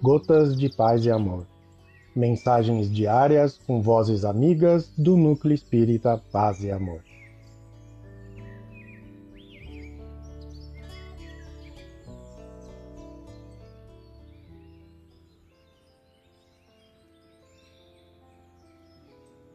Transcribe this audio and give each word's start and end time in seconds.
Gotas 0.00 0.56
de 0.56 0.68
Paz 0.68 1.04
e 1.04 1.10
Amor. 1.10 1.44
Mensagens 2.14 2.88
diárias 2.88 3.58
com 3.66 3.82
vozes 3.82 4.24
amigas 4.24 4.88
do 4.96 5.16
Núcleo 5.16 5.52
Espírita 5.52 6.22
Paz 6.30 6.62
e 6.62 6.70
Amor. 6.70 7.02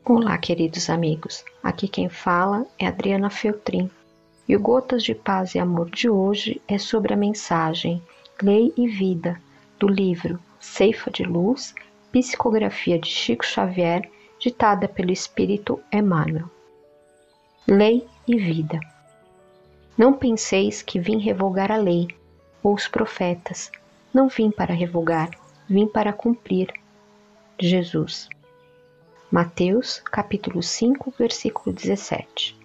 Olá, 0.04 0.38
queridos 0.38 0.90
amigos. 0.90 1.46
Aqui 1.64 1.88
quem 1.88 2.10
fala 2.10 2.68
é 2.78 2.86
Adriana 2.86 3.30
Feltrin. 3.30 3.90
E 4.46 4.58
o 4.58 4.60
Gotas 4.60 5.04
de 5.04 5.16
Paz 5.16 5.56
e 5.56 5.60
Amor 5.60 5.90
de 5.90 6.10
hoje 6.10 6.62
é 6.68 6.78
sobre 6.78 7.14
a 7.14 7.18
mensagem 7.18 8.04
Lei 8.42 8.74
e 8.76 8.90
Vida 8.90 9.40
do 9.80 9.88
livro 9.88 10.40
Ceifa 10.60 11.12
de 11.12 11.24
Luz, 11.24 11.74
Psicografia 12.12 12.98
de 13.00 13.08
Chico 13.08 13.46
Xavier, 13.46 14.10
ditada 14.40 14.88
pelo 14.88 15.12
Espírito 15.12 15.80
Emmanuel. 15.92 16.50
Lei 17.68 18.08
e 18.28 18.38
Vida. 18.38 18.80
Não 19.98 20.14
penseis 20.14 20.82
que 20.82 21.00
vim 21.00 21.18
revogar 21.18 21.72
a 21.72 21.78
lei 21.78 22.08
ou 22.62 22.74
os 22.74 22.88
profetas. 22.88 23.72
Não 24.14 24.28
vim 24.28 24.50
para 24.50 24.74
revogar, 24.74 25.30
vim 25.70 25.88
para 25.88 26.14
cumprir. 26.14 26.74
Jesus. 27.60 28.28
Mateus, 29.32 30.00
capítulo 30.00 30.62
5, 30.62 31.14
versículo 31.18 31.74
17. 31.76 32.60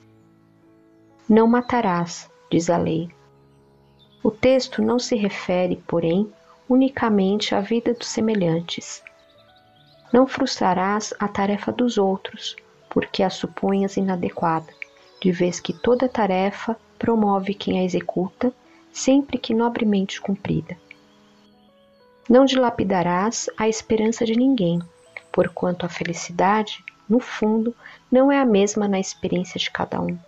Não 1.28 1.46
matarás, 1.46 2.30
diz 2.50 2.68
a 2.70 2.76
lei. 2.76 3.08
O 4.22 4.30
texto 4.30 4.82
não 4.82 4.98
se 4.98 5.14
refere, 5.14 5.76
porém, 5.86 6.32
unicamente 6.68 7.54
à 7.54 7.60
vida 7.60 7.94
dos 7.94 8.08
semelhantes. 8.08 9.02
Não 10.12 10.26
frustrarás 10.26 11.14
a 11.18 11.28
tarefa 11.28 11.72
dos 11.72 11.98
outros, 11.98 12.56
porque 12.88 13.22
a 13.22 13.30
suponhas 13.30 13.96
inadequada, 13.96 14.72
de 15.20 15.30
vez 15.30 15.60
que 15.60 15.72
toda 15.72 16.08
tarefa 16.08 16.76
promove 16.98 17.54
quem 17.54 17.78
a 17.78 17.84
executa, 17.84 18.52
sempre 18.92 19.38
que 19.38 19.54
nobremente 19.54 20.20
cumprida. 20.20 20.76
Não 22.28 22.44
dilapidarás 22.44 23.48
a 23.56 23.68
esperança 23.68 24.24
de 24.24 24.36
ninguém, 24.36 24.80
porquanto 25.32 25.86
a 25.86 25.88
felicidade, 25.88 26.84
no 27.08 27.20
fundo, 27.20 27.74
não 28.10 28.30
é 28.30 28.38
a 28.38 28.44
mesma 28.44 28.86
na 28.86 29.00
experiência 29.00 29.58
de 29.58 29.70
cada 29.70 30.00
um. 30.00 30.18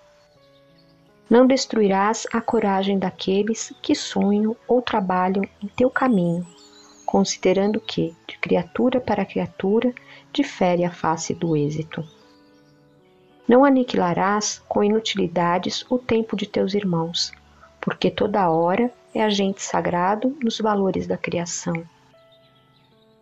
Não 1.30 1.46
destruirás 1.46 2.26
a 2.32 2.40
coragem 2.40 2.98
daqueles 2.98 3.72
que 3.80 3.94
sonham 3.94 4.56
ou 4.66 4.82
trabalham 4.82 5.44
em 5.62 5.68
teu 5.68 5.88
caminho, 5.88 6.44
considerando 7.06 7.80
que, 7.80 8.16
de 8.26 8.36
criatura 8.36 9.00
para 9.00 9.24
criatura, 9.24 9.94
difere 10.32 10.84
a 10.84 10.90
face 10.90 11.32
do 11.32 11.56
êxito. 11.56 12.04
Não 13.46 13.64
aniquilarás 13.64 14.60
com 14.68 14.82
inutilidades 14.82 15.84
o 15.88 15.98
tempo 15.98 16.36
de 16.36 16.46
teus 16.46 16.74
irmãos, 16.74 17.32
porque 17.80 18.10
toda 18.10 18.50
hora 18.50 18.92
é 19.14 19.22
agente 19.22 19.62
sagrado 19.62 20.36
nos 20.42 20.58
valores 20.58 21.06
da 21.06 21.16
criação. 21.16 21.84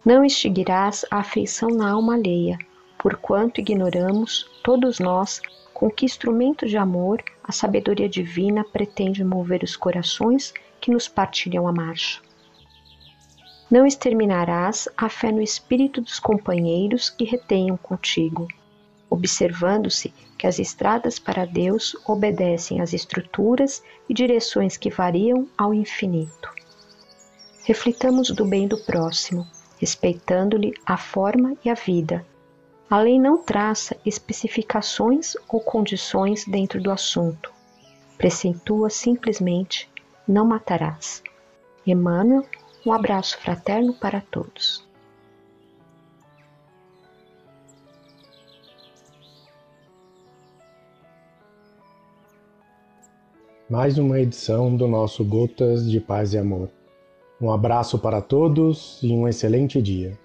Não 0.03 0.25
extinguirás 0.25 1.05
a 1.11 1.19
afeição 1.19 1.69
na 1.69 1.91
alma 1.91 2.15
alheia, 2.15 2.56
porquanto 2.98 3.61
ignoramos, 3.61 4.50
todos 4.62 4.98
nós, 4.98 5.43
com 5.79 5.89
que 5.89 6.05
instrumento 6.05 6.67
de 6.67 6.77
amor 6.77 7.23
a 7.41 7.53
sabedoria 7.53 8.09
divina 8.09 8.65
pretende 8.65 9.23
mover 9.23 9.62
os 9.62 9.77
corações 9.77 10.53
que 10.81 10.91
nos 10.91 11.07
partilham 11.07 11.69
a 11.69 11.73
marcha. 11.73 12.21
Não 13.71 13.87
exterminarás 13.87 14.88
a 14.97 15.09
fé 15.09 15.31
no 15.31 15.41
espírito 15.41 16.00
dos 16.00 16.19
companheiros 16.19 17.09
que 17.09 17.22
retenham 17.22 17.77
contigo, 17.77 18.49
observando-se 19.09 20.12
que 20.37 20.49
as 20.49 20.59
estradas 20.59 21.21
para 21.21 21.44
Deus 21.44 21.94
obedecem 22.05 22.81
às 22.81 22.93
estruturas 22.93 23.81
e 24.09 24.15
direções 24.15 24.77
que 24.77 24.91
variam 24.91 25.47
ao 25.56 25.72
infinito. 25.72 26.50
Reflitamos 27.65 28.31
do 28.31 28.44
bem 28.44 28.67
do 28.67 28.78
próximo 28.78 29.47
respeitando-lhe 29.78 30.75
a 30.84 30.97
forma 30.97 31.56
e 31.65 31.71
a 31.71 31.75
vida. 31.75 32.27
A 32.91 32.99
lei 32.99 33.21
não 33.21 33.37
traça 33.37 33.94
especificações 34.03 35.34
ou 35.47 35.60
condições 35.60 36.47
dentro 36.47 36.81
do 36.81 36.91
assunto. 36.91 37.53
Precentua 38.16 38.88
simplesmente: 38.88 39.91
não 40.26 40.47
matarás. 40.47 41.22
Emmanuel, 41.87 42.47
um 42.87 42.93
abraço 42.93 43.37
fraterno 43.38 43.93
para 43.93 44.22
todos. 44.22 44.88
Mais 53.69 53.99
uma 53.99 54.19
edição 54.19 54.75
do 54.75 54.88
nosso 54.88 55.22
Gotas 55.22 55.91
de 55.91 56.00
Paz 56.00 56.32
e 56.32 56.38
Amor. 56.38 56.70
Um 57.38 57.53
abraço 57.53 57.99
para 57.99 58.22
todos 58.22 58.99
e 59.03 59.12
um 59.12 59.28
excelente 59.28 59.82
dia. 59.82 60.19